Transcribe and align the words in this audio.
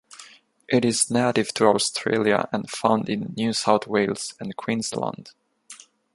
It 0.67 0.83
is 0.83 1.11
native 1.11 1.53
to 1.53 1.67
Australia 1.67 2.49
and 2.51 2.67
found 2.67 3.07
in 3.07 3.35
New 3.37 3.53
South 3.53 3.85
Wales 3.85 4.33
and 4.39 4.55
Queensland. 4.57 5.29